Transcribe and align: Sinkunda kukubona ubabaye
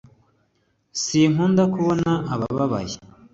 Sinkunda 1.01 1.63
kukubona 1.71 2.11
ubabaye 2.53 2.95